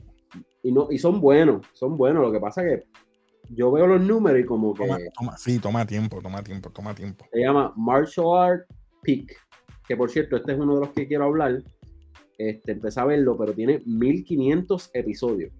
Y, 0.62 0.72
no, 0.72 0.88
y 0.90 0.98
son 0.98 1.22
buenos, 1.22 1.66
son 1.72 1.96
buenos. 1.96 2.22
Lo 2.22 2.30
que 2.30 2.40
pasa 2.40 2.62
es 2.62 2.80
que 2.80 3.03
yo 3.50 3.70
veo 3.72 3.86
los 3.86 4.00
números 4.00 4.40
y 4.40 4.44
como 4.46 4.74
que 4.74 4.86
Toma, 4.86 4.98
toma- 5.18 5.36
sí, 5.36 5.58
toma 5.58 5.86
tiempo, 5.86 6.20
toma 6.22 6.42
tiempo, 6.42 6.70
toma 6.70 6.94
tiempo. 6.94 7.26
se 7.32 7.40
llama 7.40 7.72
Martial 7.76 8.26
Art 8.36 8.66
Peak. 9.02 9.32
Que 9.86 9.96
por 9.96 10.10
cierto, 10.10 10.36
este 10.36 10.52
es 10.52 10.58
uno 10.58 10.74
de 10.76 10.80
los 10.86 10.88
que 10.90 11.06
quiero 11.06 11.24
hablar. 11.24 11.62
Este, 12.38 12.72
empecé 12.72 13.00
a 13.00 13.04
verlo, 13.04 13.36
pero 13.36 13.52
tiene 13.52 13.82
1500 13.86 14.90
episodios. 14.94 15.52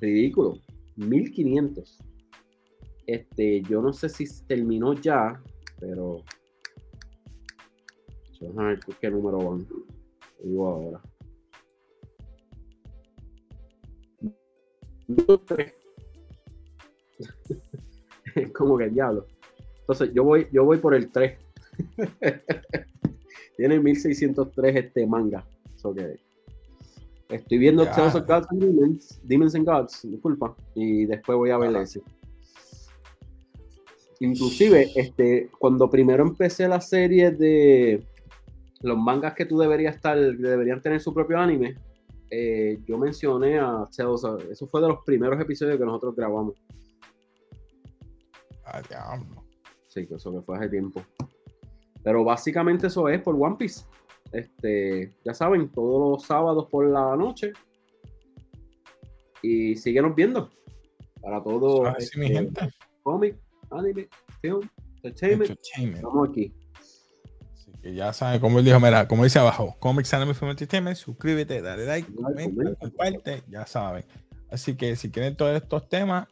Ridículo. 0.00 0.58
1500. 0.96 1.98
Este, 3.06 3.60
yo 3.62 3.82
no 3.82 3.92
sé 3.92 4.08
si 4.08 4.24
terminó 4.46 4.94
ya, 4.94 5.40
pero. 5.78 6.16
Vamos 8.40 8.58
a 8.58 8.62
ver 8.64 8.80
qué 9.00 9.10
número 9.10 9.38
van. 9.38 9.66
Te 9.66 10.48
digo 10.48 10.68
ahora. 10.68 11.00
Es 18.34 18.50
como 18.52 18.76
que 18.76 18.88
diablo. 18.88 19.26
Entonces, 19.80 20.10
yo 20.12 20.24
voy, 20.24 20.48
yo 20.50 20.64
voy 20.64 20.78
por 20.78 20.94
el 20.94 21.12
3. 21.12 21.38
Tiene 23.56 23.78
1603 23.78 24.76
este 24.76 25.06
manga. 25.06 25.44
So 25.76 25.94
que 25.94 26.16
estoy 27.28 27.58
viendo. 27.58 27.84
Tales 27.86 28.14
of 28.14 28.26
Gods 28.26 28.46
and 28.50 28.60
Demons, 28.60 29.20
Demons 29.22 29.54
and 29.54 29.66
Gods, 29.66 30.00
disculpa, 30.02 30.54
y 30.74 31.06
después 31.06 31.36
voy 31.36 31.50
a 31.50 31.58
ver 31.58 31.74
ese. 31.76 32.02
Inclusive, 34.20 34.90
este, 34.94 35.50
cuando 35.58 35.90
primero 35.90 36.22
empecé 36.22 36.68
la 36.68 36.80
serie 36.80 37.30
de 37.30 38.06
los 38.80 38.96
mangas 38.96 39.34
que 39.34 39.44
tú 39.44 39.58
deberías 39.58 39.96
estar, 39.96 40.16
que 40.16 40.42
deberían 40.42 40.80
tener 40.80 41.00
su 41.00 41.12
propio 41.12 41.38
anime, 41.38 41.76
eh, 42.30 42.78
yo 42.86 42.96
mencioné 42.96 43.58
a 43.58 43.88
Tales 43.94 44.24
of, 44.24 44.42
eso 44.50 44.66
fue 44.66 44.80
de 44.80 44.88
los 44.88 45.04
primeros 45.04 45.40
episodios 45.40 45.78
que 45.78 45.84
nosotros 45.84 46.14
grabamos. 46.16 46.54
Ah, 48.66 48.80
diablo. 48.88 49.44
Sí, 49.88 50.06
que 50.06 50.14
eso 50.14 50.32
que 50.32 50.42
fue 50.42 50.56
hace 50.56 50.68
tiempo. 50.68 51.02
Pero 52.02 52.24
básicamente 52.24 52.88
eso 52.88 53.08
es 53.08 53.20
por 53.22 53.34
One 53.34 53.56
Piece. 53.58 53.84
Este, 54.32 55.14
ya 55.24 55.32
saben, 55.32 55.70
todos 55.70 56.10
los 56.12 56.26
sábados 56.26 56.68
por 56.70 56.86
la 56.88 57.16
noche. 57.16 57.52
Y 59.42 59.76
síguenos 59.76 60.14
viendo. 60.14 60.50
Para 61.22 61.42
todo 61.42 61.86
Así, 61.86 62.04
este, 62.04 62.18
mi 62.18 62.28
gente. 62.28 62.68
cómic, 63.02 63.36
anime, 63.70 64.08
film, 64.42 64.60
entertainment. 64.96 65.50
Entertainment. 65.50 65.96
Estamos 65.96 66.28
aquí. 66.28 66.52
Así 67.52 67.72
que 67.80 67.94
ya 67.94 68.12
saben, 68.12 68.40
como 68.40 68.58
él 68.58 68.64
dijo, 68.64 68.80
mira, 68.80 69.06
como 69.08 69.24
dice 69.24 69.38
abajo, 69.38 69.76
Comics 69.78 70.12
Anime 70.12 70.34
Film 70.34 70.50
Entertainment, 70.50 70.96
suscríbete, 70.96 71.62
dale 71.62 71.86
like, 71.86 72.12
comenta, 72.14 72.54
comenta. 72.54 72.80
comparte, 72.80 73.42
ya 73.48 73.66
saben. 73.66 74.04
Así 74.50 74.76
que 74.76 74.96
si 74.96 75.10
quieren 75.10 75.36
todos 75.36 75.54
estos 75.56 75.88
temas, 75.88 76.28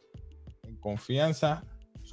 en 0.63 0.75
confianza, 0.77 1.63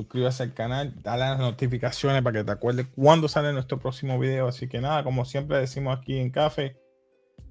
suscríbase 0.01 0.43
al 0.43 0.55
canal, 0.55 0.95
dale 1.03 1.25
a 1.25 1.31
las 1.31 1.39
notificaciones 1.39 2.23
para 2.23 2.39
que 2.39 2.45
te 2.45 2.53
acuerdes 2.53 2.87
cuando 2.95 3.29
sale 3.29 3.53
nuestro 3.53 3.79
próximo 3.79 4.19
video. 4.19 4.49
Así 4.49 4.69
que 4.69 4.81
nada, 4.81 5.05
como 5.05 5.25
siempre 5.25 5.59
decimos 5.59 5.99
aquí 5.99 6.19
en 6.19 6.31
Café, 6.31 6.77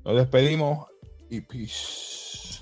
nos 0.04 0.16
despedimos 0.16 0.88
y 1.30 1.42
peace. 1.42 2.60